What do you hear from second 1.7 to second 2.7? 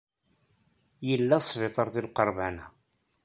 deg lqerban-a.